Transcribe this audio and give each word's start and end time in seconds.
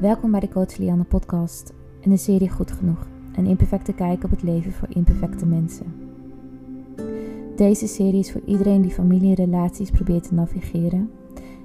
Welkom 0.00 0.30
bij 0.30 0.40
de 0.40 0.48
Coach 0.48 0.76
Lianne 0.76 1.04
podcast 1.04 1.72
en 2.00 2.10
de 2.10 2.16
serie 2.16 2.50
Goed 2.50 2.72
Genoeg. 2.72 3.06
Een 3.36 3.46
imperfecte 3.46 3.92
kijk 3.92 4.24
op 4.24 4.30
het 4.30 4.42
leven 4.42 4.72
voor 4.72 4.88
imperfecte 4.90 5.46
mensen. 5.46 5.94
Deze 7.56 7.86
serie 7.86 8.18
is 8.18 8.32
voor 8.32 8.40
iedereen 8.44 8.82
die 8.82 8.90
familie 8.90 9.28
en 9.28 9.44
relaties 9.44 9.90
probeert 9.90 10.28
te 10.28 10.34
navigeren, 10.34 11.10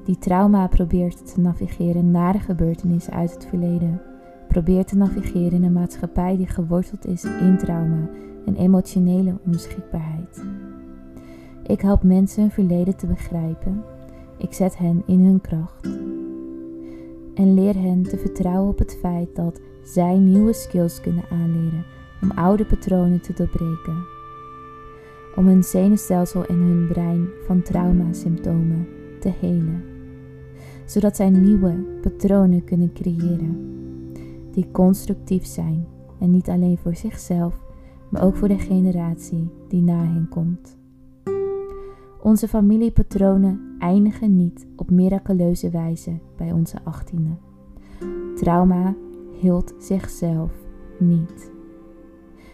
die 0.06 0.18
trauma 0.18 0.68
probeert 0.68 1.34
te 1.34 1.40
navigeren 1.40 2.12
na 2.12 2.32
de 2.32 2.40
gebeurtenissen 2.40 3.14
uit 3.14 3.34
het 3.34 3.46
verleden, 3.46 4.02
probeert 4.48 4.88
te 4.88 4.98
navigeren 4.98 5.52
in 5.52 5.64
een 5.64 5.74
maatschappij 5.74 6.38
die 6.38 6.48
geworteld 6.48 7.06
is 7.06 7.24
in 7.24 7.58
trauma 7.58 8.10
en 8.46 8.56
emotionele 8.56 9.38
onbeschikbaarheid. 9.46 10.44
Ik 11.64 11.82
help 11.82 12.04
mensen 12.04 12.42
hun 12.42 12.52
verleden 12.52 12.96
te 12.96 13.08
begrijpen. 13.08 13.84
Ik 14.38 14.54
zet 14.54 14.78
hen 14.78 15.04
in 15.06 15.20
hun 15.20 15.42
kracht 15.42 15.88
en 17.36 17.54
leer 17.54 17.76
hen 17.76 18.04
te 18.04 18.18
vertrouwen 18.18 18.70
op 18.70 18.80
het 18.80 18.98
feit 19.00 19.36
dat 19.36 19.60
zij 19.84 20.18
nieuwe 20.18 20.54
skills 20.54 21.02
kunnen 21.02 21.24
aanleren 21.30 21.86
om 22.22 22.32
oude 22.32 22.66
patronen 22.66 23.22
te 23.22 23.34
doorbreken. 23.34 24.06
Om 25.36 25.48
hun 25.48 25.64
zenuwstelsel 25.64 26.46
en 26.46 26.56
hun 26.56 26.88
brein 26.88 27.28
van 27.46 27.62
traumasymptomen 27.62 28.88
te 29.20 29.32
helen, 29.40 29.84
zodat 30.86 31.16
zij 31.16 31.30
nieuwe 31.30 31.74
patronen 32.02 32.64
kunnen 32.64 32.94
creëren 32.94 33.74
die 34.52 34.72
constructief 34.72 35.46
zijn 35.46 35.88
en 36.20 36.32
niet 36.32 36.50
alleen 36.50 36.78
voor 36.78 36.96
zichzelf, 36.96 37.64
maar 38.10 38.24
ook 38.24 38.36
voor 38.36 38.48
de 38.48 38.60
generatie 38.60 39.50
die 39.68 39.82
na 39.82 39.98
hen 39.98 40.28
komt. 40.30 40.78
Onze 42.22 42.48
familiepatronen 42.48 43.65
eindigen 43.80 44.36
niet 44.36 44.68
op 44.76 44.90
miraculeuze 44.90 45.70
wijze 45.70 46.20
bij 46.38 46.52
onze 46.52 46.78
achttiende. 46.84 47.36
Trauma 48.36 48.96
hield 49.40 49.74
zichzelf 49.78 50.52
niet. 51.00 51.52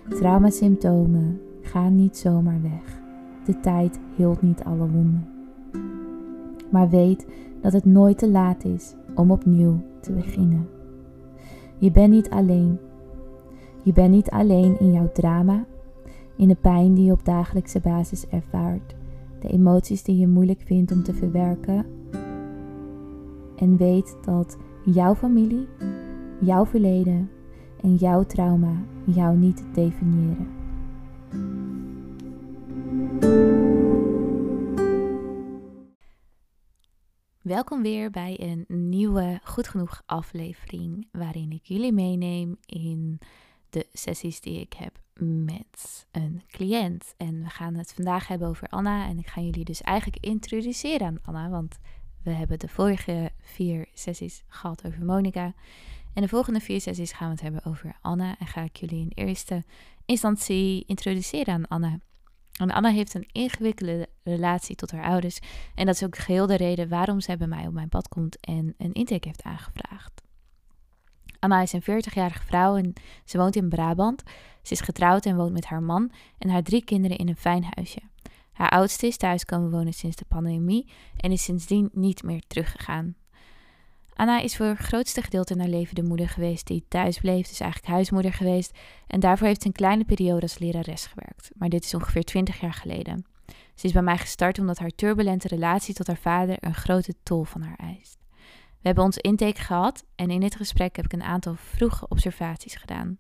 Traumasymptomen 0.10 1.42
gaan 1.62 1.96
niet 1.96 2.18
zomaar 2.18 2.62
weg. 2.62 3.02
De 3.46 3.60
tijd 3.60 4.00
hield 4.16 4.42
niet 4.42 4.64
alle 4.64 4.90
wonden. 4.90 5.28
Maar 6.72 6.90
weet 6.90 7.28
dat 7.62 7.74
het 7.74 7.86
nooit 7.86 8.18
te 8.18 8.30
laat 8.30 8.64
is 8.64 8.96
om 9.16 9.32
opnieuw 9.32 9.80
te 10.02 10.12
beginnen. 10.12 10.68
Je 11.78 11.92
bent 11.92 12.12
niet 12.12 12.30
alleen. 12.30 12.80
Je 13.84 13.94
bent 13.94 14.12
niet 14.12 14.30
alleen 14.30 14.80
in 14.80 14.92
jouw 14.92 15.12
drama, 15.12 15.66
in 16.36 16.48
de 16.48 16.56
pijn 16.56 16.94
die 16.94 17.06
je 17.06 17.12
op 17.12 17.26
dagelijkse 17.26 17.80
basis 17.80 18.28
ervaart 18.28 18.96
de 19.42 19.48
emoties 19.48 20.04
die 20.04 20.18
je 20.18 20.28
moeilijk 20.28 20.62
vindt 20.66 20.92
om 20.92 21.04
te 21.04 21.14
verwerken. 21.14 21.86
En 23.56 23.78
weet 23.78 24.18
dat 24.26 24.58
jouw 24.86 25.16
familie, 25.16 25.68
jouw 26.40 26.66
verleden 26.66 27.30
en 27.82 27.96
jouw 27.96 28.24
trauma 28.24 28.84
jou 29.06 29.38
niet 29.38 29.64
definiëren. 29.74 30.48
Welkom 37.42 37.82
weer 37.82 38.10
bij 38.10 38.38
een 38.40 38.90
nieuwe 38.90 39.40
Goed 39.44 39.68
Genoeg 39.68 40.02
aflevering 40.06 41.08
waarin 41.12 41.52
ik 41.52 41.64
jullie 41.64 41.94
meeneem 41.94 42.58
in 42.66 43.20
de 43.72 43.88
sessies 43.94 44.42
die 44.42 44.60
ik 44.60 44.74
heb 44.74 45.00
met 45.46 46.08
een 46.12 46.42
cliënt. 46.48 47.14
En 47.18 47.44
we 47.44 47.50
gaan 47.50 47.76
het 47.76 47.94
vandaag 47.94 48.28
hebben 48.28 48.48
over 48.48 48.68
Anna. 48.68 49.08
En 49.08 49.18
ik 49.18 49.28
ga 49.28 49.42
jullie 49.42 49.66
dus 49.66 49.82
eigenlijk 49.82 50.26
introduceren 50.26 51.08
aan 51.08 51.20
Anna. 51.22 51.50
Want 51.50 51.80
we 52.24 52.32
hebben 52.32 52.60
de 52.60 52.68
vorige 52.68 53.32
vier 53.40 53.88
sessies 53.94 54.44
gehad 54.48 54.86
over 54.86 55.06
Monica. 55.06 55.54
En 56.14 56.22
de 56.22 56.28
volgende 56.28 56.60
vier 56.60 56.82
sessies 56.82 57.12
gaan 57.12 57.28
we 57.28 57.34
het 57.34 57.42
hebben 57.42 57.66
over 57.66 57.98
Anna. 58.02 58.36
En 58.40 58.48
ga 58.48 58.62
ik 58.62 58.76
jullie 58.76 59.00
in 59.00 59.26
eerste 59.26 59.64
instantie 60.06 60.84
introduceren 60.86 61.54
aan 61.54 61.68
Anna. 61.68 62.00
En 62.60 62.72
Anna 62.72 62.90
heeft 62.90 63.14
een 63.14 63.30
ingewikkelde 63.32 64.10
relatie 64.24 64.76
tot 64.76 64.92
haar 64.92 65.04
ouders. 65.04 65.40
En 65.76 65.86
dat 65.86 65.96
is 65.96 66.04
ook 66.04 66.18
geheel 66.18 66.48
de 66.48 66.58
reden 66.58 66.90
waarom 66.90 67.20
zij 67.20 67.38
bij 67.38 67.48
mij 67.48 67.68
op 67.68 67.74
mijn 67.74 67.90
pad 67.90 68.08
komt 68.08 68.40
en 68.40 68.74
een 68.78 68.94
intake 68.94 69.28
heeft 69.28 69.44
aangevraagd. 69.44 70.22
Anna 71.42 71.62
is 71.62 71.74
een 71.74 71.82
40-jarige 71.82 72.46
vrouw 72.46 72.76
en 72.76 72.94
ze 73.26 73.38
woont 73.38 73.56
in 73.56 73.70
Brabant. 73.70 74.24
Ze 74.62 74.74
is 74.74 74.82
getrouwd 74.82 75.26
en 75.26 75.36
woont 75.36 75.54
met 75.54 75.66
haar 75.66 75.84
man 75.84 76.12
en 76.38 76.50
haar 76.50 76.64
drie 76.64 76.84
kinderen 76.84 77.18
in 77.18 77.28
een 77.28 77.36
fijn 77.36 77.66
huisje. 77.76 78.00
Haar 78.52 78.70
oudste 78.70 79.08
is 79.08 79.18
thuis 79.18 79.46
komen 79.46 79.72
wonen 79.72 79.94
sinds 79.94 80.16
de 80.16 80.26
pandemie 80.28 80.92
en 81.18 81.32
is 81.32 81.44
sindsdien 81.44 81.90
niet 81.94 82.24
meer 82.24 82.42
teruggegaan. 82.48 83.16
Anna 84.14 84.40
is 84.40 84.56
voor 84.56 84.66
het 84.66 84.78
grootste 84.78 85.22
gedeelte 85.22 85.54
in 85.54 85.60
haar 85.60 85.70
leven 85.70 85.96
de 85.96 86.04
moeder 86.04 86.30
geweest 86.30 86.68
die 86.68 86.86
thuis 86.88 87.20
bleef, 87.20 87.48
dus 87.48 87.60
eigenlijk 87.60 87.92
huismoeder 87.92 88.34
geweest. 88.34 88.78
En 89.08 89.20
daarvoor 89.20 89.48
heeft 89.48 89.62
ze 89.62 89.68
een 89.68 89.74
kleine 89.74 90.06
periode 90.06 90.42
als 90.42 90.58
lerares 90.58 91.06
gewerkt. 91.06 91.50
Maar 91.58 91.70
dit 91.70 91.84
is 91.84 91.94
ongeveer 91.94 92.24
20 92.24 92.60
jaar 92.60 92.74
geleden. 92.74 93.26
Ze 93.76 93.88
is 93.88 93.94
bij 93.94 94.02
mij 94.02 94.18
gestart 94.18 94.60
omdat 94.60 94.80
haar 94.80 94.90
turbulente 94.96 95.48
relatie 95.48 95.94
tot 95.94 96.08
haar 96.08 96.18
vader 96.18 96.58
een 96.60 96.76
grote 96.76 97.14
tol 97.24 97.44
van 97.44 97.62
haar 97.62 97.78
eist. 97.78 98.21
We 98.82 98.88
hebben 98.88 99.04
ons 99.04 99.18
intake 99.18 99.62
gehad 99.62 100.06
en 100.16 100.30
in 100.30 100.40
dit 100.40 100.56
gesprek 100.56 100.96
heb 100.96 101.06
ik 101.06 101.14
een 101.14 101.24
aantal 101.24 101.56
vroege 101.56 102.08
observaties 102.08 102.76
gedaan. 102.76 103.18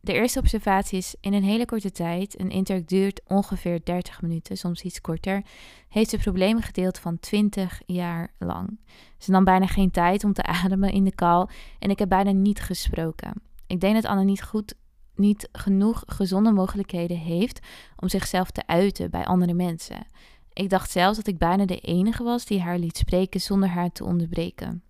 De 0.00 0.12
eerste 0.12 0.38
observatie 0.38 0.98
is 0.98 1.14
in 1.20 1.32
een 1.32 1.42
hele 1.42 1.64
korte 1.64 1.90
tijd, 1.90 2.40
een 2.40 2.50
intake 2.50 2.84
duurt 2.84 3.20
ongeveer 3.26 3.84
30 3.84 4.22
minuten, 4.22 4.56
soms 4.56 4.82
iets 4.82 5.00
korter, 5.00 5.42
heeft 5.88 6.10
ze 6.10 6.18
problemen 6.18 6.62
gedeeld 6.62 6.98
van 6.98 7.20
20 7.20 7.82
jaar 7.86 8.34
lang. 8.38 8.80
Ze 9.18 9.30
nam 9.30 9.44
bijna 9.44 9.66
geen 9.66 9.90
tijd 9.90 10.24
om 10.24 10.32
te 10.32 10.42
ademen 10.62 10.92
in 10.92 11.04
de 11.04 11.14
kal 11.14 11.48
en 11.78 11.90
ik 11.90 11.98
heb 11.98 12.08
bijna 12.08 12.30
niet 12.30 12.60
gesproken. 12.60 13.42
Ik 13.66 13.80
denk 13.80 13.94
dat 13.94 14.04
Anne 14.04 14.24
niet 14.24 14.42
goed, 14.42 14.74
niet 15.14 15.48
genoeg 15.52 16.02
gezonde 16.06 16.52
mogelijkheden 16.52 17.18
heeft 17.18 17.66
om 17.96 18.08
zichzelf 18.08 18.50
te 18.50 18.66
uiten 18.66 19.10
bij 19.10 19.24
andere 19.24 19.54
mensen. 19.54 20.06
Ik 20.52 20.70
dacht 20.70 20.90
zelfs 20.90 21.16
dat 21.16 21.26
ik 21.26 21.38
bijna 21.38 21.64
de 21.64 21.78
enige 21.78 22.22
was 22.22 22.44
die 22.44 22.60
haar 22.60 22.78
liet 22.78 22.96
spreken 22.96 23.40
zonder 23.40 23.68
haar 23.68 23.92
te 23.92 24.04
onderbreken. 24.04 24.82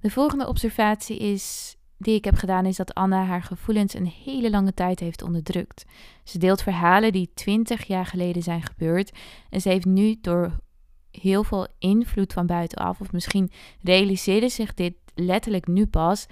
De 0.00 0.10
volgende 0.10 0.46
observatie 0.48 1.18
is, 1.18 1.76
die 1.98 2.14
ik 2.14 2.24
heb 2.24 2.36
gedaan 2.36 2.66
is 2.66 2.76
dat 2.76 2.94
Anna 2.94 3.24
haar 3.24 3.42
gevoelens 3.42 3.94
een 3.94 4.06
hele 4.24 4.50
lange 4.50 4.74
tijd 4.74 5.00
heeft 5.00 5.22
onderdrukt. 5.22 5.84
Ze 6.24 6.38
deelt 6.38 6.62
verhalen 6.62 7.12
die 7.12 7.30
twintig 7.34 7.84
jaar 7.86 8.06
geleden 8.06 8.42
zijn 8.42 8.62
gebeurd 8.62 9.12
en 9.50 9.60
ze 9.60 9.68
heeft 9.68 9.86
nu 9.86 10.16
door 10.20 10.58
heel 11.10 11.44
veel 11.44 11.66
invloed 11.78 12.32
van 12.32 12.46
buitenaf, 12.46 13.00
of 13.00 13.12
misschien 13.12 13.50
realiseerde 13.82 14.48
zich 14.48 14.74
dit 14.74 14.94
letterlijk 15.14 15.66
nu 15.66 15.86
pas, 15.86 16.26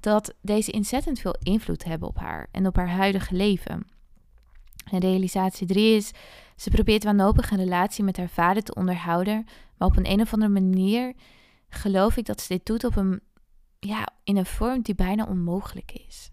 dat 0.00 0.34
deze 0.42 0.72
ontzettend 0.72 1.18
veel 1.18 1.36
invloed 1.42 1.84
hebben 1.84 2.08
op 2.08 2.18
haar 2.18 2.48
en 2.50 2.66
op 2.66 2.76
haar 2.76 2.90
huidige 2.90 3.34
leven. 3.34 3.86
Realisatie 4.84 5.66
3 5.66 5.96
is 5.96 6.10
ze 6.56 6.70
probeert 6.70 7.04
wanhopig 7.04 7.50
een 7.50 7.58
relatie 7.58 8.04
met 8.04 8.16
haar 8.16 8.28
vader 8.28 8.62
te 8.62 8.74
onderhouden, 8.74 9.46
maar 9.76 9.88
op 9.88 9.96
een, 9.96 10.10
een 10.10 10.20
of 10.20 10.32
andere 10.32 10.52
manier 10.52 11.12
geloof 11.68 12.16
ik 12.16 12.24
dat 12.24 12.40
ze 12.40 12.48
dit 12.48 12.66
doet 12.66 12.84
op 12.84 12.96
een, 12.96 13.20
ja, 13.78 14.08
in 14.24 14.36
een 14.36 14.46
vorm 14.46 14.82
die 14.82 14.94
bijna 14.94 15.24
onmogelijk 15.24 15.92
is. 16.08 16.30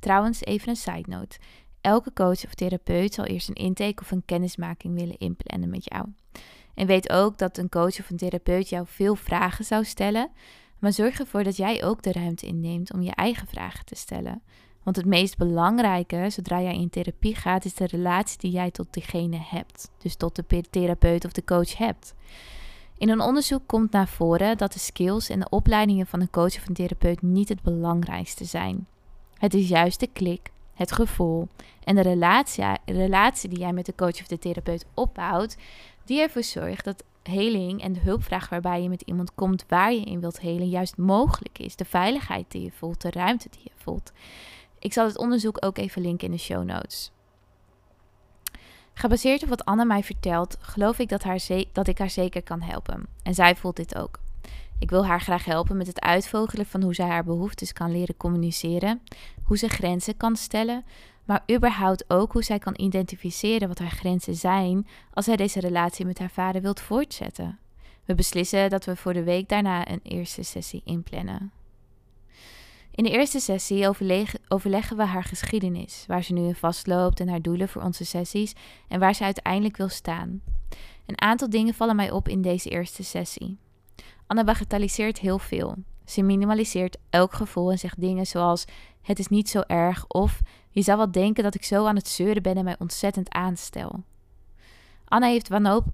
Trouwens, 0.00 0.44
even 0.44 0.68
een 0.68 0.76
side 0.76 1.04
note. 1.06 1.38
Elke 1.80 2.12
coach 2.12 2.44
of 2.44 2.54
therapeut 2.54 3.14
zal 3.14 3.24
eerst 3.24 3.48
een 3.48 3.54
intake 3.54 4.02
of 4.02 4.10
een 4.10 4.24
kennismaking 4.24 4.94
willen 4.98 5.18
inplannen 5.18 5.70
met 5.70 5.84
jou. 5.84 6.06
En 6.74 6.86
weet 6.86 7.10
ook 7.10 7.38
dat 7.38 7.58
een 7.58 7.68
coach 7.68 7.98
of 8.00 8.10
een 8.10 8.16
therapeut 8.16 8.68
jou 8.68 8.86
veel 8.88 9.14
vragen 9.14 9.64
zou 9.64 9.84
stellen, 9.84 10.30
maar 10.78 10.92
zorg 10.92 11.18
ervoor 11.18 11.44
dat 11.44 11.56
jij 11.56 11.84
ook 11.84 12.02
de 12.02 12.12
ruimte 12.12 12.46
inneemt 12.46 12.92
om 12.92 13.02
je 13.02 13.14
eigen 13.14 13.46
vragen 13.46 13.84
te 13.84 13.94
stellen. 13.94 14.42
Want 14.84 14.96
het 14.96 15.06
meest 15.06 15.36
belangrijke, 15.36 16.26
zodra 16.30 16.60
jij 16.60 16.74
in 16.74 16.90
therapie 16.90 17.34
gaat, 17.34 17.64
is 17.64 17.74
de 17.74 17.86
relatie 17.86 18.38
die 18.38 18.50
jij 18.50 18.70
tot 18.70 18.86
diegene 18.90 19.38
hebt. 19.40 19.90
Dus 19.98 20.16
tot 20.16 20.36
de 20.36 20.62
therapeut 20.70 21.24
of 21.24 21.32
de 21.32 21.44
coach 21.44 21.78
hebt. 21.78 22.14
In 22.98 23.08
een 23.08 23.20
onderzoek 23.20 23.62
komt 23.66 23.92
naar 23.92 24.08
voren 24.08 24.56
dat 24.56 24.72
de 24.72 24.78
skills 24.78 25.28
en 25.28 25.40
de 25.40 25.48
opleidingen 25.48 26.06
van 26.06 26.20
een 26.20 26.30
coach 26.30 26.56
of 26.56 26.68
een 26.68 26.74
therapeut 26.74 27.22
niet 27.22 27.48
het 27.48 27.62
belangrijkste 27.62 28.44
zijn. 28.44 28.86
Het 29.38 29.54
is 29.54 29.68
juist 29.68 30.00
de 30.00 30.08
klik, 30.12 30.50
het 30.74 30.92
gevoel 30.92 31.48
en 31.84 31.94
de 31.94 32.00
relatie, 32.00 32.64
relatie 32.84 33.48
die 33.48 33.58
jij 33.58 33.72
met 33.72 33.86
de 33.86 33.94
coach 33.94 34.20
of 34.20 34.26
de 34.26 34.38
therapeut 34.38 34.86
opbouwt, 34.94 35.56
die 36.04 36.20
ervoor 36.20 36.42
zorgt 36.42 36.84
dat 36.84 37.04
heling 37.22 37.82
en 37.82 37.92
de 37.92 38.00
hulpvraag 38.00 38.48
waarbij 38.48 38.82
je 38.82 38.88
met 38.88 39.02
iemand 39.02 39.34
komt 39.34 39.64
waar 39.68 39.92
je 39.92 40.04
in 40.04 40.20
wilt 40.20 40.40
helen 40.40 40.68
juist 40.68 40.96
mogelijk 40.96 41.58
is. 41.58 41.76
De 41.76 41.84
veiligheid 41.84 42.44
die 42.48 42.62
je 42.62 42.70
voelt, 42.70 43.00
de 43.00 43.10
ruimte 43.10 43.48
die 43.50 43.60
je 43.64 43.70
voelt. 43.76 44.12
Ik 44.84 44.92
zal 44.92 45.06
het 45.06 45.18
onderzoek 45.18 45.64
ook 45.64 45.78
even 45.78 46.02
linken 46.02 46.26
in 46.26 46.32
de 46.32 46.38
show 46.38 46.64
notes. 46.64 47.10
Gebaseerd 48.94 49.42
op 49.42 49.48
wat 49.48 49.64
Anne 49.64 49.84
mij 49.84 50.02
vertelt, 50.02 50.56
geloof 50.60 50.98
ik 50.98 51.08
dat, 51.08 51.22
haar 51.22 51.40
dat 51.72 51.88
ik 51.88 51.98
haar 51.98 52.10
zeker 52.10 52.42
kan 52.42 52.62
helpen. 52.62 53.06
En 53.22 53.34
zij 53.34 53.56
voelt 53.56 53.76
dit 53.76 53.96
ook. 53.96 54.18
Ik 54.78 54.90
wil 54.90 55.06
haar 55.06 55.20
graag 55.20 55.44
helpen 55.44 55.76
met 55.76 55.86
het 55.86 56.00
uitvogelen 56.00 56.66
van 56.66 56.82
hoe 56.82 56.94
zij 56.94 57.06
haar 57.06 57.24
behoeftes 57.24 57.72
kan 57.72 57.90
leren 57.92 58.16
communiceren, 58.16 59.02
hoe 59.42 59.58
ze 59.58 59.68
grenzen 59.68 60.16
kan 60.16 60.36
stellen, 60.36 60.84
maar 61.24 61.44
überhaupt 61.52 62.04
ook 62.10 62.32
hoe 62.32 62.44
zij 62.44 62.58
kan 62.58 62.74
identificeren 62.76 63.68
wat 63.68 63.78
haar 63.78 63.90
grenzen 63.90 64.34
zijn 64.34 64.86
als 65.12 65.24
zij 65.24 65.36
deze 65.36 65.60
relatie 65.60 66.06
met 66.06 66.18
haar 66.18 66.30
vader 66.30 66.62
wilt 66.62 66.80
voortzetten. 66.80 67.58
We 68.04 68.14
beslissen 68.14 68.70
dat 68.70 68.84
we 68.84 68.96
voor 68.96 69.12
de 69.12 69.24
week 69.24 69.48
daarna 69.48 69.90
een 69.90 70.00
eerste 70.02 70.42
sessie 70.42 70.82
inplannen. 70.84 71.52
In 72.94 73.04
de 73.04 73.10
eerste 73.10 73.40
sessie 73.40 73.88
overleggen 74.48 74.96
we 74.96 75.04
haar 75.04 75.24
geschiedenis, 75.24 76.04
waar 76.06 76.22
ze 76.22 76.32
nu 76.32 76.46
in 76.46 76.54
vastloopt 76.54 77.20
en 77.20 77.28
haar 77.28 77.42
doelen 77.42 77.68
voor 77.68 77.82
onze 77.82 78.04
sessies 78.04 78.54
en 78.88 79.00
waar 79.00 79.14
ze 79.14 79.24
uiteindelijk 79.24 79.76
wil 79.76 79.88
staan. 79.88 80.42
Een 81.06 81.20
aantal 81.20 81.50
dingen 81.50 81.74
vallen 81.74 81.96
mij 81.96 82.10
op 82.10 82.28
in 82.28 82.42
deze 82.42 82.68
eerste 82.68 83.02
sessie. 83.02 83.58
Anna 84.26 84.44
bagatelliseert 84.44 85.18
heel 85.18 85.38
veel. 85.38 85.76
Ze 86.04 86.22
minimaliseert 86.22 86.98
elk 87.10 87.32
gevoel 87.32 87.70
en 87.70 87.78
zegt 87.78 88.00
dingen 88.00 88.26
zoals: 88.26 88.64
Het 89.02 89.18
is 89.18 89.28
niet 89.28 89.48
zo 89.48 89.60
erg 89.60 90.06
of 90.08 90.40
je 90.70 90.82
zou 90.82 90.98
wel 90.98 91.10
denken 91.10 91.42
dat 91.42 91.54
ik 91.54 91.64
zo 91.64 91.86
aan 91.86 91.96
het 91.96 92.08
zeuren 92.08 92.42
ben 92.42 92.56
en 92.56 92.64
mij 92.64 92.76
ontzettend 92.78 93.32
aanstel. 93.32 94.02
Anna 95.04 95.26
heeft, 95.26 95.50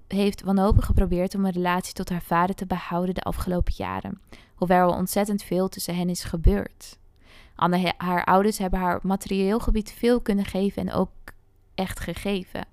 heeft 0.07 0.41
wanhopig 0.41 0.85
geprobeerd 0.85 1.35
om 1.35 1.45
een 1.45 1.51
relatie 1.51 1.93
tot 1.93 2.09
haar 2.09 2.21
vader 2.21 2.55
te 2.55 2.65
behouden 2.65 3.15
de 3.15 3.21
afgelopen 3.21 3.73
jaren, 3.77 4.21
hoewel 4.61 4.91
er 4.91 4.97
ontzettend 4.97 5.43
veel 5.43 5.69
tussen 5.69 5.95
hen 5.95 6.09
is 6.09 6.23
gebeurd. 6.23 6.97
Anna, 7.55 7.93
haar 7.97 8.23
ouders 8.25 8.57
hebben 8.57 8.79
haar 8.79 8.95
op 8.95 9.03
materieel 9.03 9.59
gebied 9.59 9.91
veel 9.91 10.21
kunnen 10.21 10.45
geven 10.45 10.81
en 10.81 10.93
ook 10.93 11.09
echt 11.75 11.99
gegeven. 11.99 12.65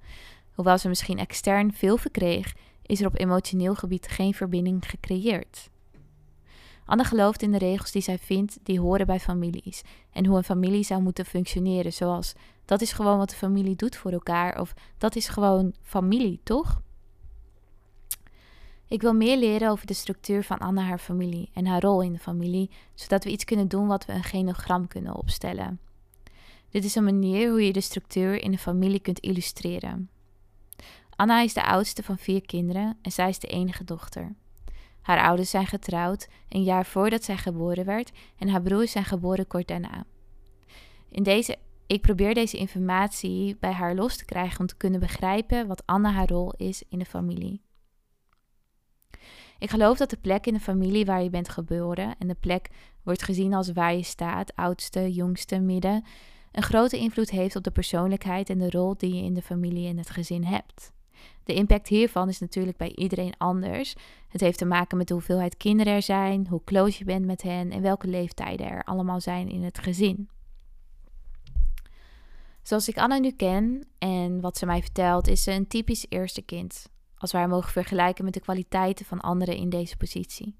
Hoewel 0.54 0.78
ze 0.78 0.88
misschien 0.88 1.18
extern 1.18 1.72
veel 1.72 1.96
verkreeg, 1.96 2.54
is 2.82 3.00
er 3.00 3.06
op 3.06 3.18
emotioneel 3.18 3.74
gebied 3.74 4.08
geen 4.08 4.34
verbinding 4.34 4.88
gecreëerd. 4.88 5.70
Anne 6.84 7.04
gelooft 7.04 7.42
in 7.42 7.52
de 7.52 7.58
regels 7.58 7.92
die 7.92 8.02
zij 8.02 8.18
vindt 8.18 8.58
die 8.62 8.80
horen 8.80 9.06
bij 9.06 9.20
families 9.20 9.82
en 10.12 10.26
hoe 10.26 10.36
een 10.36 10.44
familie 10.44 10.84
zou 10.84 11.02
moeten 11.02 11.24
functioneren, 11.24 11.92
zoals 11.92 12.34
dat 12.64 12.80
is 12.80 12.92
gewoon 12.92 13.18
wat 13.18 13.30
de 13.30 13.36
familie 13.36 13.76
doet 13.76 13.96
voor 13.96 14.12
elkaar 14.12 14.60
of 14.60 14.74
dat 14.98 15.16
is 15.16 15.28
gewoon 15.28 15.74
familie, 15.82 16.40
toch? 16.42 16.80
Ik 18.88 19.00
wil 19.00 19.14
meer 19.14 19.36
leren 19.36 19.70
over 19.70 19.86
de 19.86 19.94
structuur 19.94 20.44
van 20.44 20.58
Anne 20.58 20.80
haar 20.80 20.98
familie 20.98 21.50
en 21.54 21.66
haar 21.66 21.80
rol 21.80 22.02
in 22.02 22.12
de 22.12 22.18
familie, 22.18 22.70
zodat 22.94 23.24
we 23.24 23.30
iets 23.30 23.44
kunnen 23.44 23.68
doen 23.68 23.86
wat 23.86 24.04
we 24.04 24.12
een 24.12 24.22
genogram 24.22 24.88
kunnen 24.88 25.14
opstellen. 25.14 25.80
Dit 26.70 26.84
is 26.84 26.94
een 26.94 27.04
manier 27.04 27.50
hoe 27.50 27.66
je 27.66 27.72
de 27.72 27.80
structuur 27.80 28.42
in 28.42 28.50
de 28.50 28.58
familie 28.58 29.00
kunt 29.00 29.20
illustreren. 29.20 30.10
Anna 31.16 31.40
is 31.40 31.54
de 31.54 31.64
oudste 31.64 32.02
van 32.02 32.18
vier 32.18 32.40
kinderen 32.40 32.98
en 33.02 33.12
zij 33.12 33.28
is 33.28 33.38
de 33.38 33.46
enige 33.46 33.84
dochter. 33.84 34.34
Haar 35.00 35.20
ouders 35.20 35.50
zijn 35.50 35.66
getrouwd 35.66 36.28
een 36.48 36.62
jaar 36.62 36.86
voordat 36.86 37.24
zij 37.24 37.36
geboren 37.36 37.84
werd 37.84 38.12
en 38.38 38.48
haar 38.48 38.62
broers 38.62 38.92
zijn 38.92 39.04
geboren 39.04 39.46
kort 39.46 39.68
daarna. 39.68 40.04
In 41.10 41.22
deze, 41.22 41.56
ik 41.86 42.00
probeer 42.00 42.34
deze 42.34 42.56
informatie 42.56 43.56
bij 43.60 43.72
haar 43.72 43.94
los 43.94 44.16
te 44.16 44.24
krijgen 44.24 44.60
om 44.60 44.66
te 44.66 44.76
kunnen 44.76 45.00
begrijpen 45.00 45.66
wat 45.66 45.82
Anna 45.86 46.10
haar 46.10 46.28
rol 46.28 46.52
is 46.56 46.82
in 46.88 46.98
de 46.98 47.04
familie. 47.04 47.60
Ik 49.58 49.70
geloof 49.70 49.98
dat 49.98 50.10
de 50.10 50.16
plek 50.16 50.46
in 50.46 50.54
de 50.54 50.60
familie 50.60 51.04
waar 51.04 51.22
je 51.22 51.30
bent 51.30 51.48
geboren 51.48 52.14
en 52.18 52.28
de 52.28 52.36
plek 52.40 52.68
wordt 53.02 53.22
gezien 53.22 53.54
als 53.54 53.72
waar 53.72 53.94
je 53.94 54.02
staat, 54.02 54.56
oudste, 54.56 55.12
jongste, 55.12 55.58
midden, 55.58 56.04
een 56.52 56.62
grote 56.62 56.98
invloed 56.98 57.30
heeft 57.30 57.56
op 57.56 57.62
de 57.62 57.70
persoonlijkheid 57.70 58.50
en 58.50 58.58
de 58.58 58.70
rol 58.70 58.96
die 58.96 59.14
je 59.14 59.22
in 59.22 59.34
de 59.34 59.42
familie 59.42 59.88
en 59.88 59.96
het 59.96 60.10
gezin 60.10 60.44
hebt. 60.44 60.92
De 61.44 61.54
impact 61.54 61.88
hiervan 61.88 62.28
is 62.28 62.38
natuurlijk 62.38 62.76
bij 62.76 62.92
iedereen 62.94 63.34
anders. 63.38 63.94
Het 64.28 64.40
heeft 64.40 64.58
te 64.58 64.64
maken 64.64 64.96
met 64.96 65.08
de 65.08 65.14
hoeveelheid 65.14 65.56
kinderen 65.56 65.92
er 65.92 66.02
zijn, 66.02 66.46
hoe 66.48 66.64
close 66.64 66.98
je 66.98 67.04
bent 67.04 67.24
met 67.24 67.42
hen 67.42 67.70
en 67.70 67.82
welke 67.82 68.06
leeftijden 68.06 68.70
er 68.70 68.84
allemaal 68.84 69.20
zijn 69.20 69.48
in 69.48 69.62
het 69.62 69.78
gezin. 69.78 70.28
Zoals 72.62 72.88
ik 72.88 72.98
Anna 72.98 73.18
nu 73.18 73.30
ken 73.30 73.88
en 73.98 74.40
wat 74.40 74.58
ze 74.58 74.66
mij 74.66 74.80
vertelt, 74.80 75.28
is 75.28 75.42
ze 75.42 75.52
een 75.52 75.66
typisch 75.66 76.06
eerste 76.08 76.42
kind. 76.42 76.88
Als 77.18 77.32
haar 77.32 77.48
mogen 77.48 77.72
vergelijken 77.72 78.24
met 78.24 78.34
de 78.34 78.40
kwaliteiten 78.40 79.06
van 79.06 79.20
anderen 79.20 79.56
in 79.56 79.68
deze 79.68 79.96
positie. 79.96 80.56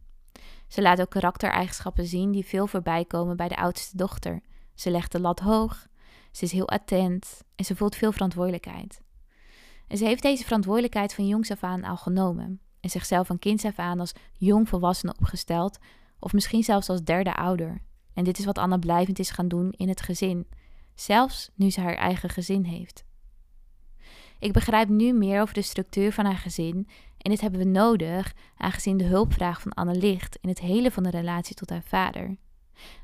Ze 0.69 0.83
laat 0.83 1.01
ook 1.01 1.11
karaktereigenschappen 1.11 2.07
zien 2.07 2.31
die 2.31 2.45
veel 2.45 2.67
voorbij 2.67 3.05
komen 3.05 3.37
bij 3.37 3.49
de 3.49 3.57
oudste 3.57 3.97
dochter. 3.97 4.41
Ze 4.75 4.91
legt 4.91 5.13
de 5.13 5.21
lat 5.21 5.41
hoog, 5.41 5.87
ze 6.33 6.45
is 6.45 6.53
heel 6.53 6.69
attent 6.69 7.43
en 7.55 7.65
ze 7.65 7.77
voelt 7.77 7.97
veel 7.97 8.13
verantwoordelijkheid. 8.13 9.01
En 9.87 9.97
ze 9.97 10.05
heeft 10.05 10.23
deze 10.23 10.45
verantwoordelijkheid 10.45 11.15
van 11.15 11.27
jongs 11.27 11.51
af 11.51 11.63
aan 11.63 11.85
al 11.85 11.97
genomen 11.97 12.61
en 12.81 12.91
zichzelf 12.91 13.27
van 13.27 13.39
kinds 13.39 13.65
af 13.65 13.79
aan 13.79 14.01
als 14.01 14.13
jong 14.33 14.69
volwassene 14.69 15.15
opgesteld, 15.19 15.79
of 16.19 16.33
misschien 16.33 16.63
zelfs 16.63 16.89
als 16.89 17.03
derde 17.03 17.35
ouder. 17.35 17.83
En 18.15 18.25
dit 18.25 18.39
is 18.39 18.45
wat 18.45 18.59
Anna 18.59 18.77
blijvend 18.77 19.19
is 19.19 19.31
gaan 19.31 19.49
doen 19.49 19.73
in 19.77 19.89
het 19.89 20.01
gezin, 20.01 20.47
zelfs 20.95 21.51
nu 21.55 21.71
ze 21.71 21.81
haar 21.81 21.95
eigen 21.95 22.29
gezin 22.29 22.65
heeft. 22.65 23.05
Ik 24.39 24.53
begrijp 24.53 24.89
nu 24.89 25.13
meer 25.13 25.41
over 25.41 25.55
de 25.55 25.63
structuur 25.63 26.13
van 26.13 26.25
haar 26.25 26.37
gezin 26.37 26.89
en 27.19 27.31
dit 27.31 27.41
hebben 27.41 27.61
we 27.61 27.67
nodig, 27.67 28.35
aangezien 28.57 28.97
de 28.97 29.05
hulpvraag 29.05 29.61
van 29.61 29.73
Anne 29.73 29.95
ligt 29.95 30.39
in 30.41 30.49
het 30.49 30.59
hele 30.59 30.91
van 30.91 31.03
de 31.03 31.11
relatie 31.11 31.55
tot 31.55 31.71
haar 31.71 31.83
vader. 31.83 32.37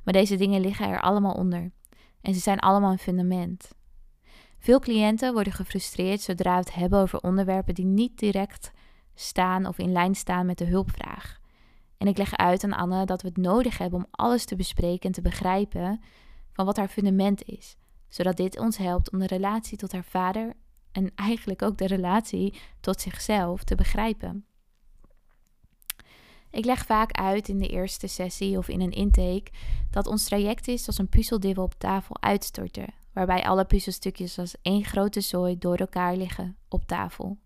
Maar 0.04 0.14
deze 0.14 0.36
dingen 0.36 0.60
liggen 0.60 0.88
er 0.88 1.00
allemaal 1.00 1.34
onder 1.34 1.70
en 2.20 2.34
ze 2.34 2.40
zijn 2.40 2.58
allemaal 2.58 2.90
een 2.90 2.98
fundament. 2.98 3.70
Veel 4.58 4.78
cliënten 4.78 5.32
worden 5.32 5.52
gefrustreerd 5.52 6.20
zodra 6.20 6.52
we 6.52 6.58
het 6.58 6.74
hebben 6.74 7.00
over 7.00 7.20
onderwerpen 7.20 7.74
die 7.74 7.84
niet 7.84 8.18
direct 8.18 8.72
staan 9.14 9.66
of 9.66 9.78
in 9.78 9.92
lijn 9.92 10.14
staan 10.14 10.46
met 10.46 10.58
de 10.58 10.64
hulpvraag. 10.64 11.40
En 11.98 12.06
ik 12.06 12.18
leg 12.18 12.36
uit 12.36 12.64
aan 12.64 12.72
Anne 12.72 13.04
dat 13.04 13.22
we 13.22 13.28
het 13.28 13.36
nodig 13.36 13.78
hebben 13.78 13.98
om 13.98 14.06
alles 14.10 14.44
te 14.44 14.56
bespreken 14.56 15.06
en 15.06 15.12
te 15.12 15.22
begrijpen 15.22 16.00
van 16.52 16.66
wat 16.66 16.76
haar 16.76 16.88
fundament 16.88 17.42
is, 17.44 17.76
zodat 18.08 18.36
dit 18.36 18.58
ons 18.58 18.76
helpt 18.76 19.12
om 19.12 19.18
de 19.18 19.26
relatie 19.26 19.78
tot 19.78 19.92
haar 19.92 20.04
vader 20.04 20.54
en 20.94 21.12
eigenlijk 21.14 21.62
ook 21.62 21.78
de 21.78 21.86
relatie 21.86 22.54
tot 22.80 23.00
zichzelf 23.00 23.64
te 23.64 23.74
begrijpen. 23.74 24.44
Ik 26.50 26.64
leg 26.64 26.84
vaak 26.84 27.12
uit 27.12 27.48
in 27.48 27.58
de 27.58 27.68
eerste 27.68 28.06
sessie 28.06 28.58
of 28.58 28.68
in 28.68 28.80
een 28.80 28.90
intake 28.90 29.50
dat 29.90 30.06
ons 30.06 30.24
traject 30.24 30.68
is 30.68 30.86
als 30.86 30.98
een 30.98 31.08
puzzeldeel 31.08 31.62
op 31.62 31.74
tafel 31.78 32.16
uitstorten, 32.20 32.94
waarbij 33.12 33.44
alle 33.44 33.64
puzzelstukjes 33.64 34.38
als 34.38 34.56
één 34.62 34.84
grote 34.84 35.20
zooi 35.20 35.58
door 35.58 35.76
elkaar 35.76 36.16
liggen 36.16 36.56
op 36.68 36.84
tafel. 36.86 37.38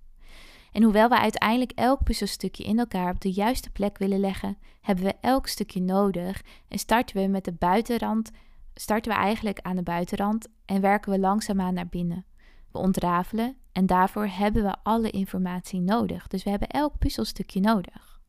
En 0.72 0.82
hoewel 0.82 1.08
we 1.08 1.18
uiteindelijk 1.18 1.72
elk 1.72 2.02
puzzelstukje 2.02 2.64
in 2.64 2.78
elkaar 2.78 3.10
op 3.10 3.20
de 3.20 3.32
juiste 3.32 3.70
plek 3.70 3.98
willen 3.98 4.20
leggen, 4.20 4.58
hebben 4.80 5.04
we 5.04 5.14
elk 5.20 5.46
stukje 5.46 5.80
nodig 5.80 6.42
en 6.68 6.78
starten 6.78 7.16
we 7.16 7.26
met 7.26 7.44
de 7.44 7.52
buitenrand, 7.52 8.30
starten 8.74 9.12
we 9.12 9.18
eigenlijk 9.18 9.58
aan 9.60 9.76
de 9.76 9.82
buitenrand 9.82 10.48
en 10.64 10.80
werken 10.80 11.12
we 11.12 11.18
langzaamaan 11.18 11.74
naar 11.74 11.88
binnen. 11.88 12.26
We 12.72 12.78
ontrafelen 12.78 13.56
en 13.72 13.86
daarvoor 13.86 14.26
hebben 14.26 14.62
we 14.62 14.76
alle 14.82 15.10
informatie 15.10 15.80
nodig. 15.80 16.26
Dus 16.26 16.44
we 16.44 16.50
hebben 16.50 16.68
elk 16.68 16.98
puzzelstukje 16.98 17.60
nodig. 17.60 18.20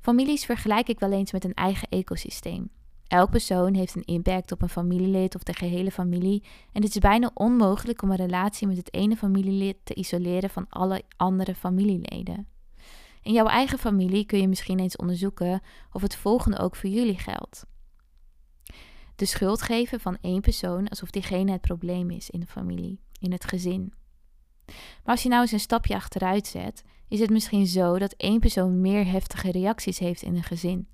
Families 0.00 0.44
vergelijk 0.44 0.88
ik 0.88 0.98
wel 0.98 1.12
eens 1.12 1.32
met 1.32 1.44
een 1.44 1.54
eigen 1.54 1.88
ecosysteem. 1.88 2.70
Elk 3.06 3.30
persoon 3.30 3.74
heeft 3.74 3.94
een 3.94 4.04
impact 4.04 4.52
op 4.52 4.62
een 4.62 4.68
familielid 4.68 5.34
of 5.34 5.42
de 5.42 5.54
gehele 5.54 5.90
familie 5.90 6.42
en 6.72 6.82
het 6.82 6.90
is 6.90 6.98
bijna 7.00 7.30
onmogelijk 7.34 8.02
om 8.02 8.10
een 8.10 8.16
relatie 8.16 8.66
met 8.66 8.76
het 8.76 8.94
ene 8.94 9.16
familielid 9.16 9.76
te 9.84 9.94
isoleren 9.94 10.50
van 10.50 10.66
alle 10.68 11.02
andere 11.16 11.54
familieleden. 11.54 12.46
In 13.22 13.32
jouw 13.32 13.46
eigen 13.46 13.78
familie 13.78 14.24
kun 14.24 14.40
je 14.40 14.48
misschien 14.48 14.78
eens 14.78 14.96
onderzoeken 14.96 15.60
of 15.92 16.02
het 16.02 16.16
volgende 16.16 16.58
ook 16.58 16.76
voor 16.76 16.90
jullie 16.90 17.18
geldt. 17.18 17.64
De 19.22 19.28
schuld 19.28 19.62
geven 19.62 20.00
van 20.00 20.18
één 20.20 20.40
persoon 20.40 20.88
alsof 20.88 21.10
diegene 21.10 21.52
het 21.52 21.60
probleem 21.60 22.10
is 22.10 22.30
in 22.30 22.40
de 22.40 22.46
familie, 22.46 23.00
in 23.20 23.32
het 23.32 23.44
gezin. 23.44 23.92
Maar 24.66 24.74
als 25.04 25.22
je 25.22 25.28
nou 25.28 25.42
eens 25.42 25.52
een 25.52 25.60
stapje 25.60 25.94
achteruit 25.94 26.46
zet, 26.46 26.82
is 27.08 27.20
het 27.20 27.30
misschien 27.30 27.66
zo 27.66 27.98
dat 27.98 28.14
één 28.16 28.40
persoon 28.40 28.80
meer 28.80 29.06
heftige 29.06 29.50
reacties 29.50 29.98
heeft 29.98 30.22
in 30.22 30.34
een 30.34 30.42
gezin 30.42 30.88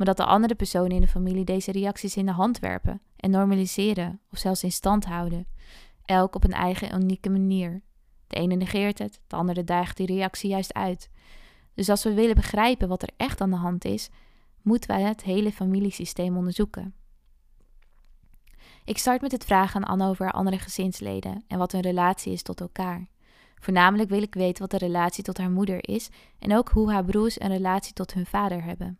maar 0.00 0.06
dat 0.08 0.16
de 0.16 0.24
andere 0.24 0.54
personen 0.54 0.90
in 0.90 1.00
de 1.00 1.08
familie 1.08 1.44
deze 1.44 1.72
reacties 1.72 2.16
in 2.16 2.26
de 2.26 2.32
hand 2.32 2.58
werpen 2.58 3.00
en 3.16 3.30
normaliseren 3.30 4.20
of 4.30 4.38
zelfs 4.38 4.62
in 4.62 4.72
stand 4.72 5.04
houden, 5.04 5.46
elk 6.04 6.34
op 6.34 6.44
een 6.44 6.52
eigen 6.52 6.94
unieke 7.02 7.30
manier. 7.30 7.82
De 8.26 8.36
ene 8.36 8.54
negeert 8.54 8.98
het, 8.98 9.20
de 9.26 9.36
andere 9.36 9.64
daagt 9.64 9.96
die 9.96 10.06
reactie 10.06 10.50
juist 10.50 10.74
uit. 10.74 11.10
Dus 11.74 11.88
als 11.88 12.02
we 12.02 12.14
willen 12.14 12.34
begrijpen 12.34 12.88
wat 12.88 13.02
er 13.02 13.10
echt 13.16 13.40
aan 13.40 13.50
de 13.50 13.56
hand 13.56 13.84
is, 13.84 14.08
moeten 14.62 14.90
wij 14.90 15.02
het 15.02 15.22
hele 15.22 15.52
familiesysteem 15.52 16.36
onderzoeken. 16.36 16.94
Ik 18.90 18.98
start 18.98 19.20
met 19.20 19.32
het 19.32 19.44
vragen 19.44 19.84
aan 19.84 19.90
Anne 19.90 20.08
over 20.08 20.30
andere 20.30 20.58
gezinsleden 20.58 21.44
en 21.48 21.58
wat 21.58 21.72
hun 21.72 21.80
relatie 21.80 22.32
is 22.32 22.42
tot 22.42 22.60
elkaar. 22.60 23.06
Voornamelijk 23.54 24.08
wil 24.08 24.22
ik 24.22 24.34
weten 24.34 24.60
wat 24.60 24.70
de 24.70 24.86
relatie 24.86 25.24
tot 25.24 25.38
haar 25.38 25.50
moeder 25.50 25.88
is 25.88 26.08
en 26.38 26.56
ook 26.56 26.68
hoe 26.68 26.92
haar 26.92 27.04
broers 27.04 27.40
een 27.40 27.48
relatie 27.48 27.92
tot 27.92 28.14
hun 28.14 28.26
vader 28.26 28.64
hebben. 28.64 28.98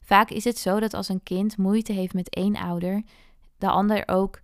Vaak 0.00 0.30
is 0.30 0.44
het 0.44 0.58
zo 0.58 0.80
dat 0.80 0.94
als 0.94 1.08
een 1.08 1.22
kind 1.22 1.56
moeite 1.56 1.92
heeft 1.92 2.14
met 2.14 2.28
één 2.28 2.56
ouder, 2.56 3.02
de, 3.58 3.68
ander 3.68 4.02
ook, 4.08 4.40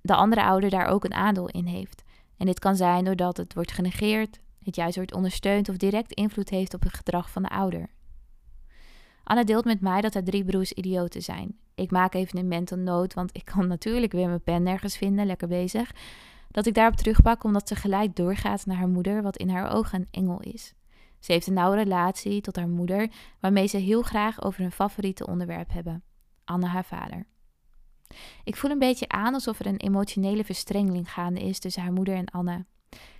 de 0.00 0.14
andere 0.14 0.42
ouder 0.42 0.70
daar 0.70 0.86
ook 0.86 1.04
een 1.04 1.14
aandeel 1.14 1.48
in 1.48 1.66
heeft. 1.66 2.02
En 2.36 2.46
dit 2.46 2.58
kan 2.58 2.76
zijn 2.76 3.04
doordat 3.04 3.36
het 3.36 3.54
wordt 3.54 3.72
genegeerd, 3.72 4.40
het 4.62 4.76
juist 4.76 4.96
wordt 4.96 5.14
ondersteund 5.14 5.68
of 5.68 5.76
direct 5.76 6.12
invloed 6.12 6.50
heeft 6.50 6.74
op 6.74 6.82
het 6.82 6.94
gedrag 6.94 7.30
van 7.30 7.42
de 7.42 7.48
ouder. 7.48 7.88
Anna 9.24 9.44
deelt 9.44 9.64
met 9.64 9.80
mij 9.80 10.00
dat 10.00 10.14
haar 10.14 10.22
drie 10.22 10.44
broers 10.44 10.72
idioten 10.72 11.22
zijn. 11.22 11.56
Ik 11.74 11.90
maak 11.90 12.14
even 12.14 12.38
een 12.38 12.48
mental 12.48 12.78
note, 12.78 13.14
want 13.14 13.36
ik 13.36 13.44
kan 13.44 13.66
natuurlijk 13.74 14.12
weer 14.12 14.28
mijn 14.28 14.42
pen 14.42 14.62
nergens 14.62 14.96
vinden, 14.96 15.26
lekker 15.26 15.48
bezig. 15.48 15.92
Dat 16.50 16.66
ik 16.66 16.74
daarop 16.74 16.96
terugpak 16.96 17.44
omdat 17.44 17.68
ze 17.68 17.74
gelijk 17.74 18.16
doorgaat 18.16 18.66
naar 18.66 18.76
haar 18.76 18.88
moeder, 18.88 19.22
wat 19.22 19.36
in 19.36 19.48
haar 19.48 19.70
ogen 19.72 20.00
een 20.00 20.08
engel 20.10 20.40
is. 20.40 20.74
Ze 21.18 21.32
heeft 21.32 21.46
een 21.46 21.54
nauwe 21.54 21.76
relatie 21.76 22.40
tot 22.40 22.56
haar 22.56 22.68
moeder, 22.68 23.10
waarmee 23.40 23.66
ze 23.66 23.76
heel 23.76 24.02
graag 24.02 24.42
over 24.42 24.60
hun 24.60 24.72
favoriete 24.72 25.26
onderwerp 25.26 25.72
hebben: 25.72 26.02
Anne, 26.44 26.66
haar 26.66 26.84
vader. 26.84 27.26
Ik 28.44 28.56
voel 28.56 28.70
een 28.70 28.78
beetje 28.78 29.08
aan 29.08 29.34
alsof 29.34 29.58
er 29.58 29.66
een 29.66 29.76
emotionele 29.80 30.44
verstrengeling 30.44 31.12
gaande 31.12 31.40
is 31.40 31.58
tussen 31.58 31.82
haar 31.82 31.92
moeder 31.92 32.14
en 32.14 32.26
Anne. 32.30 32.64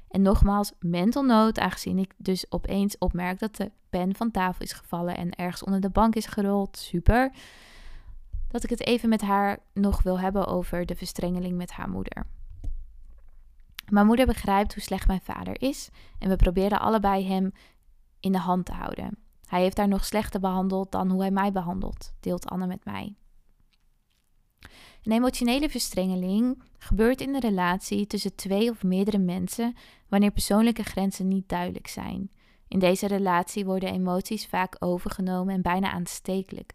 En 0.09 0.23
nogmaals, 0.23 0.73
mental 0.79 1.23
note, 1.23 1.61
aangezien 1.61 1.99
ik 1.99 2.15
dus 2.17 2.51
opeens 2.51 2.99
opmerk 2.99 3.39
dat 3.39 3.57
de 3.57 3.71
pen 3.99 4.15
van 4.15 4.31
tafel 4.31 4.65
is 4.65 4.73
gevallen 4.73 5.17
en 5.17 5.31
ergens 5.31 5.65
onder 5.65 5.81
de 5.81 5.91
bank 5.91 6.15
is 6.15 6.27
gerold. 6.27 6.77
Super. 6.77 7.33
Dat 8.49 8.65
ik 8.65 8.71
het 8.71 8.87
even 8.87 9.09
met 9.09 9.21
haar 9.21 9.59
nog 9.73 10.03
wil 10.03 10.21
hebben 10.21 10.47
over 10.47 10.87
de 10.87 10.95
verstrengeling 10.95 11.57
met 11.57 11.71
haar 11.71 11.89
moeder. 11.89 12.27
Mijn 13.91 14.07
moeder 14.07 14.27
begrijpt 14.27 14.75
hoe 14.75 14.83
slecht 14.83 15.07
mijn 15.07 15.21
vader 15.21 15.63
is 15.63 15.89
en 16.19 16.29
we 16.29 16.37
proberen 16.37 16.81
allebei 16.81 17.27
hem 17.27 17.53
in 18.21 18.33
de 18.33 18.39
hand 18.39 18.67
te 18.67 18.73
houden. 18.73 19.19
Hij 19.47 19.63
heeft 19.63 19.77
haar 19.77 19.89
nog 19.89 20.05
slechter 20.05 20.41
behandeld 20.41 20.93
dan 20.93 21.11
hoe 21.11 21.21
hij 21.21 21.31
mij 21.31 21.53
behandelt, 21.53 22.13
deelt 22.21 22.47
Anne 22.51 22.67
met 22.67 22.85
mij. 22.85 23.15
Een 25.03 25.13
emotionele 25.13 25.69
verstrengeling 25.69 26.63
gebeurt 26.79 27.21
in 27.21 27.33
de 27.33 27.41
relatie 27.41 28.07
tussen 28.07 28.35
twee 28.35 28.71
of 28.71 28.83
meerdere 28.83 29.19
mensen 29.19 29.75
wanneer 30.09 30.31
persoonlijke 30.31 30.83
grenzen 30.83 31.29
niet 31.29 31.49
duidelijk 31.49 31.87
zijn. 31.87 32.31
In 32.75 32.81
deze 32.81 33.07
relatie 33.07 33.65
worden 33.65 33.93
emoties 33.93 34.47
vaak 34.47 34.77
overgenomen 34.79 35.55
en 35.55 35.63
bijna 35.63 35.91
aanstekelijk. 35.91 36.73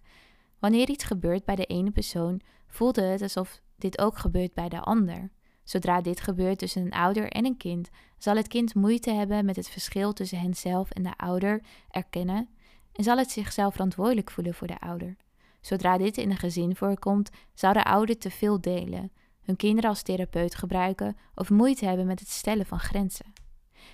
Wanneer 0.60 0.90
iets 0.90 1.04
gebeurt 1.04 1.46
bij 1.46 1.56
de 1.56 1.66
ene 1.66 1.92
persoon, 1.92 2.42
voelde 2.68 3.02
het 3.02 3.22
alsof 3.22 3.62
dit 3.76 4.00
ook 4.00 4.18
gebeurt 4.18 4.54
bij 4.54 4.70
de 4.70 4.80
ander. 4.80 5.32
Zodra 5.64 6.02
dit 6.02 6.22
gebeurt 6.22 6.60
tussen 6.60 6.82
een 6.82 6.92
ouder 6.92 7.30
en 7.30 7.46
een 7.46 7.58
kind, 7.58 7.90
zal 8.18 8.36
het 8.36 8.48
kind 8.48 8.76
moeite 8.76 9.12
hebben 9.12 9.46
met 9.46 9.56
het 9.56 9.70
verschil 9.70 10.14
tussen 10.14 10.40
henzelf 10.40 10.92
en 10.92 11.04
de 11.04 11.18
ouder 11.18 11.62
erkennen 11.90 12.50
en 12.92 13.04
zal 13.04 13.18
het 13.18 13.32
zichzelf 13.32 13.74
verantwoordelijk 13.74 14.32
voelen 14.32 14.54
voor 14.54 14.68
de 14.68 14.80
ouder. 14.80 15.16
Zodra 15.62 15.98
dit 15.98 16.18
in 16.18 16.30
een 16.30 16.38
gezin 16.38 16.76
voorkomt, 16.76 17.30
zou 17.54 17.74
de 17.74 17.84
ouder 17.84 18.18
te 18.18 18.30
veel 18.30 18.62
delen, 18.62 19.12
hun 19.42 19.56
kinderen 19.56 19.90
als 19.90 20.02
therapeut 20.02 20.56
gebruiken 20.56 21.18
of 21.36 21.50
moeite 21.50 21.86
hebben 21.86 22.06
met 22.06 22.20
het 22.20 22.30
stellen 22.30 22.66
van 22.66 22.80
grenzen. 22.80 23.34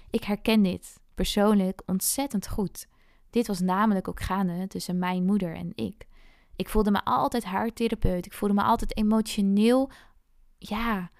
Ik 0.10 0.24
herken 0.24 0.62
dit 0.62 1.04
persoonlijk 1.16 1.82
ontzettend 1.86 2.48
goed. 2.48 2.88
Dit 3.30 3.48
was 3.48 3.60
namelijk 3.60 4.08
ook 4.08 4.22
gaande 4.22 4.68
tussen 4.68 5.00
mijn 5.00 5.26
moeder 5.26 5.56
en 5.56 5.72
ik. 5.76 6.08
Ik 6.56 6.70
voelde 6.70 6.92
me 6.92 7.04
altijd 7.04 7.44
haar 7.44 7.74
therapeut. 7.74 8.26
Ik 8.26 8.34
voelde 8.34 8.54
me 8.56 8.64
altijd 8.64 8.98
emotioneel, 8.98 9.90
ja, 10.58 11.12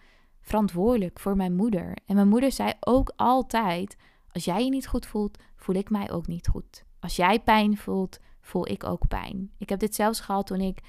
verantwoordelijk 0.42 1.20
voor 1.20 1.36
mijn 1.36 1.56
moeder. 1.56 1.98
En 2.06 2.16
mijn 2.16 2.28
moeder 2.28 2.52
zei 2.52 2.74
ook 2.80 3.14
altijd: 3.16 3.96
Als 4.32 4.46
jij 4.46 4.64
je 4.64 4.70
niet 4.70 4.88
goed 4.88 5.06
voelt, 5.06 5.38
voel 5.56 5.76
ik 5.76 5.90
mij 5.90 6.12
ook 6.12 6.28
niet 6.28 6.48
goed. 6.48 6.84
Als 7.00 7.16
jij 7.16 7.40
pijn 7.40 7.78
voelt, 7.78 8.20
voel 8.42 8.68
ik 8.68 8.84
ook 8.84 9.08
pijn. 9.08 9.52
Ik 9.58 9.70
heb 9.70 9.80
dit 9.80 9.96
zelfs 9.96 10.20
gehad 10.20 10.48
toen 10.48 10.62
ik, 10.62 10.80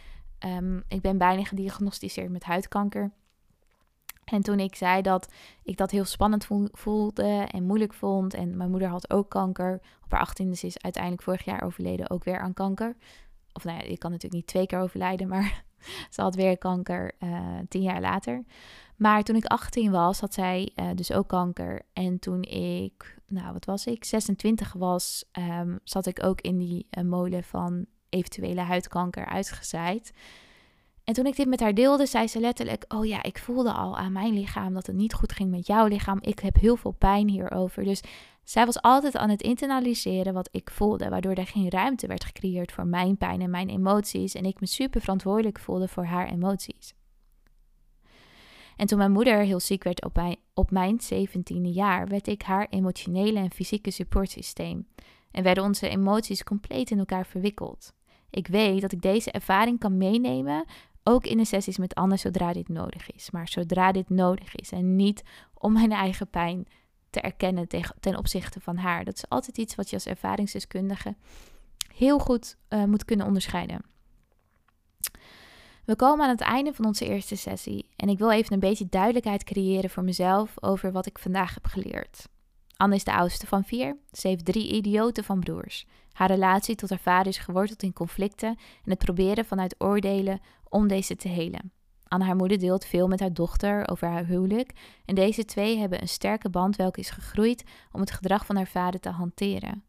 um, 0.46 0.82
ik 0.88 1.00
ben 1.00 1.18
bijna 1.18 1.44
gediagnosticeerd 1.44 2.30
met 2.30 2.44
huidkanker. 2.44 3.12
En 4.32 4.42
toen 4.42 4.60
ik 4.60 4.74
zei 4.74 5.02
dat 5.02 5.32
ik 5.62 5.76
dat 5.76 5.90
heel 5.90 6.04
spannend 6.04 6.46
voelde 6.72 7.46
en 7.50 7.64
moeilijk 7.64 7.94
vond. 7.94 8.34
En 8.34 8.56
mijn 8.56 8.70
moeder 8.70 8.88
had 8.88 9.10
ook 9.10 9.30
kanker. 9.30 9.80
Op 10.04 10.10
haar 10.10 10.20
achttiende 10.20 10.58
is 10.60 10.82
uiteindelijk 10.82 11.22
vorig 11.22 11.44
jaar 11.44 11.62
overleden 11.62 12.10
ook 12.10 12.24
weer 12.24 12.38
aan 12.38 12.54
kanker. 12.54 12.96
Of 13.52 13.64
nou 13.64 13.78
ja, 13.78 13.84
ik 13.84 13.98
kan 13.98 14.10
natuurlijk 14.10 14.40
niet 14.40 14.46
twee 14.46 14.66
keer 14.66 14.78
overlijden, 14.78 15.28
maar 15.28 15.64
ze 16.14 16.22
had 16.22 16.34
weer 16.34 16.58
kanker 16.58 17.12
uh, 17.20 17.58
tien 17.68 17.82
jaar 17.82 18.00
later. 18.00 18.44
Maar 18.96 19.22
toen 19.22 19.36
ik 19.36 19.44
18 19.44 19.90
was, 19.90 20.20
had 20.20 20.34
zij 20.34 20.70
uh, 20.76 20.90
dus 20.94 21.12
ook 21.12 21.28
kanker. 21.28 21.82
En 21.92 22.18
toen 22.18 22.42
ik, 22.42 23.18
nou 23.26 23.52
wat 23.52 23.64
was 23.64 23.86
ik, 23.86 24.04
26 24.04 24.72
was, 24.72 25.24
um, 25.38 25.78
zat 25.84 26.06
ik 26.06 26.24
ook 26.24 26.40
in 26.40 26.58
die 26.58 26.86
uh, 26.90 27.04
molen 27.04 27.44
van 27.44 27.86
eventuele 28.08 28.60
huidkanker 28.60 29.26
uitgezaaid. 29.26 30.12
En 31.06 31.14
toen 31.14 31.26
ik 31.26 31.36
dit 31.36 31.46
met 31.46 31.60
haar 31.60 31.74
deelde, 31.74 32.06
zei 32.06 32.28
ze 32.28 32.40
letterlijk: 32.40 32.84
Oh 32.88 33.06
ja, 33.06 33.22
ik 33.22 33.38
voelde 33.38 33.72
al 33.72 33.96
aan 33.96 34.12
mijn 34.12 34.34
lichaam 34.34 34.74
dat 34.74 34.86
het 34.86 34.96
niet 34.96 35.14
goed 35.14 35.32
ging 35.32 35.50
met 35.50 35.66
jouw 35.66 35.86
lichaam. 35.86 36.18
Ik 36.20 36.38
heb 36.38 36.56
heel 36.56 36.76
veel 36.76 36.90
pijn 36.90 37.28
hierover. 37.28 37.84
Dus 37.84 38.00
zij 38.44 38.66
was 38.66 38.82
altijd 38.82 39.16
aan 39.16 39.30
het 39.30 39.42
internaliseren 39.42 40.34
wat 40.34 40.48
ik 40.52 40.70
voelde, 40.70 41.08
waardoor 41.08 41.34
er 41.34 41.46
geen 41.46 41.70
ruimte 41.70 42.06
werd 42.06 42.24
gecreëerd 42.24 42.72
voor 42.72 42.86
mijn 42.86 43.16
pijn 43.16 43.40
en 43.40 43.50
mijn 43.50 43.68
emoties. 43.68 44.34
En 44.34 44.44
ik 44.44 44.60
me 44.60 44.66
super 44.66 45.00
verantwoordelijk 45.00 45.58
voelde 45.58 45.88
voor 45.88 46.04
haar 46.04 46.28
emoties. 46.28 46.94
En 48.76 48.86
toen 48.86 48.98
mijn 48.98 49.12
moeder 49.12 49.38
heel 49.38 49.60
ziek 49.60 49.84
werd 49.84 50.04
op 50.04 50.14
mijn, 50.14 50.36
op 50.54 50.70
mijn 50.70 51.00
17e 51.14 51.60
jaar, 51.60 52.08
werd 52.08 52.26
ik 52.26 52.42
haar 52.42 52.66
emotionele 52.70 53.38
en 53.38 53.50
fysieke 53.50 53.90
supportsysteem. 53.90 54.86
En 55.30 55.42
werden 55.42 55.64
onze 55.64 55.88
emoties 55.88 56.44
compleet 56.44 56.90
in 56.90 56.98
elkaar 56.98 57.26
verwikkeld. 57.26 57.94
Ik 58.30 58.46
weet 58.46 58.80
dat 58.80 58.92
ik 58.92 59.02
deze 59.02 59.30
ervaring 59.30 59.78
kan 59.78 59.96
meenemen, 59.96 60.64
ook 61.08 61.26
in 61.26 61.36
de 61.36 61.44
sessies 61.44 61.78
met 61.78 61.94
anderen, 61.94 62.18
zodra 62.18 62.52
dit 62.52 62.68
nodig 62.68 63.10
is. 63.10 63.30
Maar 63.30 63.48
zodra 63.48 63.92
dit 63.92 64.10
nodig 64.10 64.54
is 64.54 64.70
en 64.72 64.96
niet 64.96 65.22
om 65.54 65.72
mijn 65.72 65.92
eigen 65.92 66.30
pijn 66.30 66.66
te 67.10 67.20
erkennen 67.20 67.68
ten 68.00 68.16
opzichte 68.16 68.60
van 68.60 68.76
haar. 68.76 69.04
Dat 69.04 69.14
is 69.14 69.28
altijd 69.28 69.58
iets 69.58 69.74
wat 69.74 69.88
je 69.90 69.96
als 69.96 70.06
ervaringsdeskundige 70.06 71.16
heel 71.94 72.18
goed 72.18 72.56
uh, 72.68 72.84
moet 72.84 73.04
kunnen 73.04 73.26
onderscheiden. 73.26 73.84
We 75.84 75.96
komen 75.96 76.24
aan 76.24 76.30
het 76.30 76.40
einde 76.40 76.74
van 76.74 76.84
onze 76.84 77.06
eerste 77.06 77.36
sessie 77.36 77.88
en 77.96 78.08
ik 78.08 78.18
wil 78.18 78.30
even 78.30 78.52
een 78.52 78.60
beetje 78.60 78.86
duidelijkheid 78.88 79.44
creëren 79.44 79.90
voor 79.90 80.04
mezelf 80.04 80.54
over 80.60 80.92
wat 80.92 81.06
ik 81.06 81.18
vandaag 81.18 81.54
heb 81.54 81.66
geleerd. 81.66 82.28
Anne 82.76 82.94
is 82.94 83.04
de 83.04 83.12
oudste 83.12 83.46
van 83.46 83.64
vier. 83.64 83.96
Ze 84.12 84.28
heeft 84.28 84.44
drie 84.44 84.72
idioten 84.72 85.24
van 85.24 85.40
broers. 85.40 85.86
Haar 86.12 86.30
relatie 86.30 86.74
tot 86.74 86.90
haar 86.90 86.98
vader 86.98 87.26
is 87.26 87.38
geworteld 87.38 87.82
in 87.82 87.92
conflicten 87.92 88.48
en 88.84 88.90
het 88.90 88.98
proberen 88.98 89.44
vanuit 89.44 89.74
oordelen 89.78 90.40
om 90.76 90.88
deze 90.88 91.16
te 91.16 91.28
helen. 91.28 91.72
Anne, 92.08 92.24
haar 92.24 92.36
moeder, 92.36 92.58
deelt 92.58 92.84
veel 92.84 93.08
met 93.08 93.20
haar 93.20 93.32
dochter 93.32 93.88
over 93.88 94.08
haar 94.08 94.26
huwelijk 94.26 94.72
en 95.04 95.14
deze 95.14 95.44
twee 95.44 95.78
hebben 95.78 96.00
een 96.00 96.08
sterke 96.08 96.50
band 96.50 96.76
welke 96.76 97.00
is 97.00 97.10
gegroeid 97.10 97.64
om 97.92 98.00
het 98.00 98.10
gedrag 98.10 98.46
van 98.46 98.56
haar 98.56 98.66
vader 98.66 99.00
te 99.00 99.08
hanteren. 99.08 99.84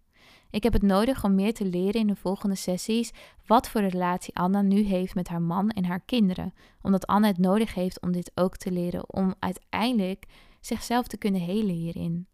Ik 0.50 0.64
heb 0.64 0.74
het 0.74 0.82
nodig 0.82 1.24
om 1.24 1.36
meer 1.36 1.54
te 1.54 1.66
leren 1.66 2.02
in 2.02 2.08
de 2.08 2.16
volgende 2.16 2.56
sessies 2.56 3.12
wat 3.46 3.70
voor 3.70 3.82
relatie 3.82 4.36
Anna 4.36 4.62
nu 4.62 4.82
heeft 4.82 5.16
met 5.16 5.28
haar 5.28 5.42
man 5.42 5.70
en 5.70 5.86
haar 5.86 6.00
kinderen, 6.00 6.54
omdat 6.82 7.08
Anna 7.08 7.28
het 7.28 7.38
nodig 7.38 7.74
heeft 7.74 8.02
om 8.02 8.12
dit 8.12 8.32
ook 8.36 8.58
te 8.58 8.72
leren 8.72 9.14
om 9.14 9.36
uiteindelijk 9.40 10.26
zichzelf 10.60 11.08
te 11.08 11.18
kunnen 11.18 11.42
helen 11.42 11.76
hierin. 11.76 12.28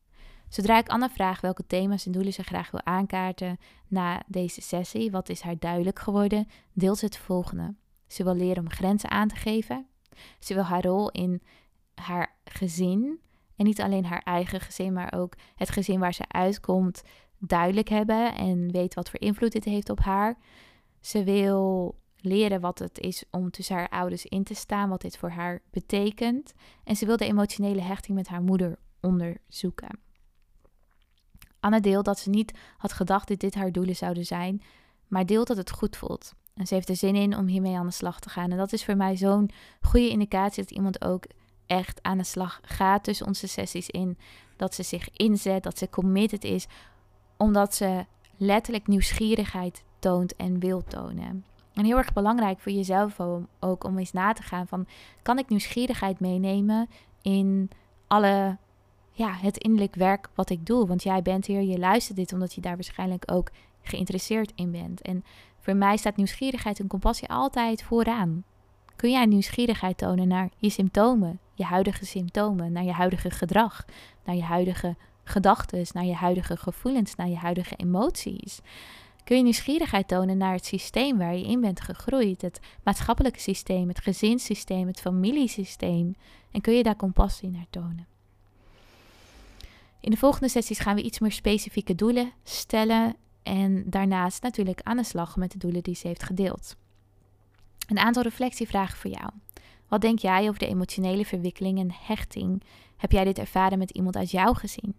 Zodra 0.49 0.77
ik 0.77 0.89
Anna 0.89 1.09
vraag 1.09 1.41
welke 1.41 1.65
thema's 1.67 2.05
en 2.05 2.11
doelen 2.11 2.33
ze 2.33 2.43
graag 2.43 2.71
wil 2.71 2.85
aankaarten 2.85 3.57
na 3.87 4.23
deze 4.27 4.61
sessie, 4.61 5.11
wat 5.11 5.29
is 5.29 5.41
haar 5.41 5.59
duidelijk 5.59 5.99
geworden, 5.99 6.47
deelt 6.73 6.97
ze 6.97 7.05
het 7.05 7.17
volgende. 7.17 7.73
Ze 8.13 8.23
wil 8.23 8.35
leren 8.35 8.63
om 8.63 8.69
grenzen 8.69 9.11
aan 9.11 9.27
te 9.27 9.35
geven. 9.35 9.87
Ze 10.39 10.53
wil 10.53 10.63
haar 10.63 10.83
rol 10.83 11.11
in 11.11 11.41
haar 11.93 12.35
gezin, 12.45 13.19
en 13.55 13.65
niet 13.65 13.81
alleen 13.81 14.05
haar 14.05 14.21
eigen 14.21 14.59
gezin, 14.59 14.93
maar 14.93 15.13
ook 15.15 15.33
het 15.55 15.69
gezin 15.69 15.99
waar 15.99 16.13
ze 16.13 16.27
uitkomt, 16.27 17.03
duidelijk 17.37 17.89
hebben 17.89 18.35
en 18.35 18.71
weet 18.71 18.93
wat 18.93 19.09
voor 19.09 19.19
invloed 19.19 19.51
dit 19.51 19.63
heeft 19.63 19.89
op 19.89 19.99
haar. 19.99 20.37
Ze 21.01 21.23
wil 21.23 21.95
leren 22.17 22.61
wat 22.61 22.79
het 22.79 22.99
is 22.99 23.23
om 23.31 23.51
tussen 23.51 23.75
haar 23.75 23.89
ouders 23.89 24.25
in 24.25 24.43
te 24.43 24.53
staan, 24.53 24.89
wat 24.89 25.01
dit 25.01 25.17
voor 25.17 25.29
haar 25.29 25.61
betekent. 25.71 26.53
En 26.83 26.95
ze 26.95 27.05
wil 27.05 27.17
de 27.17 27.25
emotionele 27.25 27.81
hechting 27.81 28.17
met 28.17 28.27
haar 28.27 28.41
moeder 28.41 28.77
onderzoeken. 29.01 29.99
Anne 31.59 31.79
deelt 31.79 32.05
dat 32.05 32.19
ze 32.19 32.29
niet 32.29 32.57
had 32.77 32.93
gedacht 32.93 33.27
dat 33.27 33.39
dit 33.39 33.55
haar 33.55 33.71
doelen 33.71 33.95
zouden 33.95 34.25
zijn, 34.25 34.61
maar 35.07 35.25
deelt 35.25 35.47
dat 35.47 35.57
het 35.57 35.71
goed 35.71 35.97
voelt. 35.97 36.33
En 36.53 36.67
ze 36.67 36.73
heeft 36.73 36.89
er 36.89 36.95
zin 36.95 37.15
in 37.15 37.37
om 37.37 37.47
hiermee 37.47 37.77
aan 37.77 37.85
de 37.85 37.91
slag 37.91 38.19
te 38.19 38.29
gaan. 38.29 38.51
En 38.51 38.57
dat 38.57 38.73
is 38.73 38.85
voor 38.85 38.95
mij 38.95 39.15
zo'n 39.15 39.49
goede 39.81 40.09
indicatie 40.09 40.63
dat 40.63 40.71
iemand 40.71 41.03
ook 41.05 41.25
echt 41.65 41.99
aan 42.01 42.17
de 42.17 42.23
slag 42.23 42.59
gaat 42.61 43.03
tussen 43.03 43.27
onze 43.27 43.47
sessies 43.47 43.89
in. 43.89 44.17
Dat 44.55 44.73
ze 44.73 44.83
zich 44.83 45.09
inzet, 45.13 45.63
dat 45.63 45.77
ze 45.77 45.89
committed 45.89 46.43
is, 46.43 46.67
omdat 47.37 47.75
ze 47.75 48.05
letterlijk 48.37 48.87
nieuwsgierigheid 48.87 49.83
toont 49.99 50.35
en 50.35 50.59
wil 50.59 50.83
tonen. 50.83 51.45
En 51.73 51.85
heel 51.85 51.97
erg 51.97 52.13
belangrijk 52.13 52.59
voor 52.59 52.71
jezelf 52.71 53.19
ook 53.59 53.83
om 53.83 53.97
eens 53.97 54.11
na 54.11 54.33
te 54.33 54.43
gaan 54.43 54.67
van... 54.67 54.87
kan 55.21 55.39
ik 55.39 55.49
nieuwsgierigheid 55.49 56.19
meenemen 56.19 56.89
in 57.21 57.69
alle 58.07 58.57
ja, 59.11 59.33
het 59.33 59.57
innerlijk 59.57 59.95
werk 59.95 60.29
wat 60.35 60.49
ik 60.49 60.65
doe. 60.65 60.87
Want 60.87 61.03
jij 61.03 61.21
bent 61.21 61.45
hier, 61.45 61.61
je 61.61 61.79
luistert 61.79 62.17
dit 62.17 62.33
omdat 62.33 62.53
je 62.53 62.61
daar 62.61 62.75
waarschijnlijk 62.75 63.31
ook 63.31 63.49
geïnteresseerd 63.81 64.51
in 64.55 64.71
bent. 64.71 65.01
En 65.01 65.23
voor 65.63 65.75
mij 65.75 65.97
staat 65.97 66.15
nieuwsgierigheid 66.15 66.79
en 66.79 66.87
compassie 66.87 67.29
altijd 67.29 67.83
vooraan. 67.83 68.43
Kun 68.95 69.11
jij 69.11 69.25
nieuwsgierigheid 69.25 69.97
tonen 69.97 70.27
naar 70.27 70.49
je 70.57 70.69
symptomen, 70.69 71.39
je 71.53 71.63
huidige 71.63 72.05
symptomen, 72.05 72.71
naar 72.71 72.83
je 72.83 72.91
huidige 72.91 73.29
gedrag, 73.29 73.85
naar 74.25 74.35
je 74.35 74.43
huidige 74.43 74.95
gedachten, 75.23 75.85
naar 75.93 76.05
je 76.05 76.13
huidige 76.13 76.57
gevoelens, 76.57 77.15
naar 77.15 77.27
je 77.27 77.35
huidige 77.35 77.75
emoties? 77.75 78.59
Kun 79.23 79.37
je 79.37 79.43
nieuwsgierigheid 79.43 80.07
tonen 80.07 80.37
naar 80.37 80.53
het 80.53 80.65
systeem 80.65 81.17
waar 81.17 81.35
je 81.35 81.45
in 81.45 81.61
bent 81.61 81.81
gegroeid, 81.81 82.41
het 82.41 82.59
maatschappelijke 82.83 83.39
systeem, 83.39 83.87
het 83.87 83.99
gezinssysteem, 83.99 84.87
het 84.87 85.01
familiesysteem? 85.01 86.15
En 86.51 86.61
kun 86.61 86.73
je 86.73 86.83
daar 86.83 86.95
compassie 86.95 87.49
naar 87.49 87.67
tonen? 87.69 88.07
In 89.99 90.11
de 90.11 90.17
volgende 90.17 90.49
sessies 90.49 90.79
gaan 90.79 90.95
we 90.95 91.01
iets 91.01 91.19
meer 91.19 91.31
specifieke 91.31 91.95
doelen 91.95 92.31
stellen 92.43 93.15
en 93.43 93.83
daarnaast 93.89 94.43
natuurlijk 94.43 94.81
aan 94.81 94.97
de 94.97 95.03
slag 95.03 95.35
met 95.35 95.51
de 95.51 95.57
doelen 95.57 95.83
die 95.83 95.95
ze 95.95 96.07
heeft 96.07 96.23
gedeeld. 96.23 96.75
Een 97.87 97.99
aantal 97.99 98.23
reflectievragen 98.23 98.97
voor 98.97 99.11
jou. 99.11 99.29
Wat 99.87 100.01
denk 100.01 100.19
jij 100.19 100.47
over 100.47 100.59
de 100.59 100.67
emotionele 100.67 101.25
verwikkeling 101.25 101.79
en 101.79 101.91
hechting? 101.91 102.63
Heb 102.97 103.11
jij 103.11 103.23
dit 103.23 103.37
ervaren 103.39 103.77
met 103.77 103.91
iemand 103.91 104.15
uit 104.15 104.31
jouw 104.31 104.53
gezin? 104.53 104.95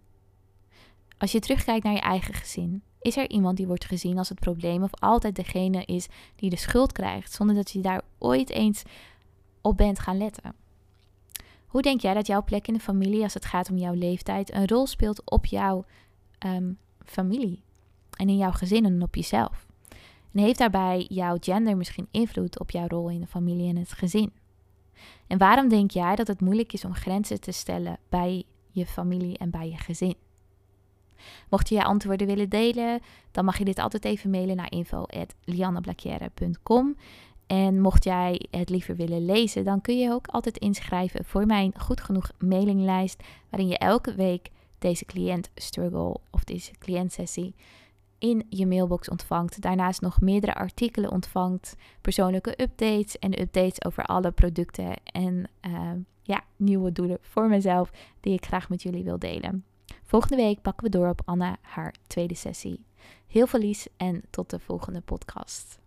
Als 1.18 1.32
je 1.32 1.40
terugkijkt 1.40 1.84
naar 1.84 1.92
je 1.92 2.00
eigen 2.00 2.34
gezin, 2.34 2.82
is 3.00 3.16
er 3.16 3.30
iemand 3.30 3.56
die 3.56 3.66
wordt 3.66 3.84
gezien 3.84 4.18
als 4.18 4.28
het 4.28 4.40
probleem 4.40 4.82
of 4.82 4.94
altijd 4.94 5.36
degene 5.36 5.84
is 5.84 6.06
die 6.36 6.50
de 6.50 6.56
schuld 6.56 6.92
krijgt, 6.92 7.32
zonder 7.32 7.56
dat 7.56 7.70
je 7.70 7.80
daar 7.80 8.02
ooit 8.18 8.50
eens 8.50 8.82
op 9.60 9.76
bent 9.76 9.98
gaan 9.98 10.18
letten? 10.18 10.54
Hoe 11.66 11.82
denk 11.82 12.00
jij 12.00 12.14
dat 12.14 12.26
jouw 12.26 12.44
plek 12.44 12.68
in 12.68 12.74
de 12.74 12.80
familie, 12.80 13.22
als 13.22 13.34
het 13.34 13.44
gaat 13.44 13.70
om 13.70 13.76
jouw 13.76 13.94
leeftijd, 13.94 14.54
een 14.54 14.68
rol 14.68 14.86
speelt 14.86 15.30
op 15.30 15.46
jouw 15.46 15.84
ehm, 16.38 16.72
familie 17.04 17.63
en 18.16 18.28
in 18.28 18.36
jouw 18.36 18.52
gezin 18.52 18.84
en 18.84 19.02
op 19.02 19.14
jezelf? 19.14 19.66
En 20.32 20.40
heeft 20.40 20.58
daarbij 20.58 21.06
jouw 21.08 21.36
gender 21.40 21.76
misschien 21.76 22.08
invloed 22.10 22.60
op 22.60 22.70
jouw 22.70 22.86
rol 22.86 23.08
in 23.08 23.20
de 23.20 23.26
familie 23.26 23.68
en 23.68 23.76
het 23.76 23.92
gezin? 23.92 24.32
En 25.26 25.38
waarom 25.38 25.68
denk 25.68 25.90
jij 25.90 26.16
dat 26.16 26.26
het 26.26 26.40
moeilijk 26.40 26.72
is 26.72 26.84
om 26.84 26.94
grenzen 26.94 27.40
te 27.40 27.52
stellen 27.52 27.98
bij 28.08 28.44
je 28.70 28.86
familie 28.86 29.38
en 29.38 29.50
bij 29.50 29.68
je 29.68 29.76
gezin? 29.76 30.14
Mocht 31.48 31.68
je 31.68 31.74
je 31.74 31.84
antwoorden 31.84 32.26
willen 32.26 32.48
delen, 32.48 33.00
dan 33.30 33.44
mag 33.44 33.58
je 33.58 33.64
dit 33.64 33.78
altijd 33.78 34.04
even 34.04 34.30
mailen 34.30 34.56
naar 34.56 34.70
info.lianneblacchiere.com. 34.70 36.96
En 37.46 37.80
mocht 37.80 38.04
jij 38.04 38.46
het 38.50 38.68
liever 38.68 38.96
willen 38.96 39.24
lezen, 39.24 39.64
dan 39.64 39.80
kun 39.80 39.98
je 39.98 40.12
ook 40.12 40.26
altijd 40.26 40.58
inschrijven 40.58 41.24
voor 41.24 41.46
mijn 41.46 41.72
goed 41.78 42.00
genoeg 42.00 42.30
mailinglijst, 42.38 43.22
waarin 43.50 43.68
je 43.68 43.78
elke 43.78 44.14
week 44.14 44.50
deze 44.78 45.04
cliënt 45.04 45.50
struggle 45.54 46.16
of 46.30 46.44
deze 46.44 46.70
cliëntsessie 46.78 47.54
in 48.24 48.46
je 48.48 48.66
mailbox 48.66 49.08
ontvangt. 49.08 49.60
Daarnaast 49.60 50.00
nog 50.00 50.20
meerdere 50.20 50.54
artikelen 50.54 51.10
ontvangt, 51.10 51.76
persoonlijke 52.00 52.62
updates 52.62 53.18
en 53.18 53.40
updates 53.40 53.84
over 53.84 54.04
alle 54.04 54.30
producten 54.30 54.94
en 55.04 55.50
uh, 55.66 55.90
ja, 56.22 56.44
nieuwe 56.56 56.92
doelen 56.92 57.18
voor 57.20 57.48
mezelf 57.48 57.90
die 58.20 58.34
ik 58.34 58.46
graag 58.46 58.68
met 58.68 58.82
jullie 58.82 59.04
wil 59.04 59.18
delen. 59.18 59.64
Volgende 60.02 60.36
week 60.36 60.62
pakken 60.62 60.84
we 60.84 60.90
door 60.90 61.08
op 61.08 61.22
Anna 61.24 61.56
haar 61.60 61.94
tweede 62.06 62.34
sessie. 62.34 62.84
Heel 63.26 63.46
veel 63.46 63.60
lies 63.60 63.88
en 63.96 64.22
tot 64.30 64.50
de 64.50 64.58
volgende 64.58 65.00
podcast. 65.00 65.78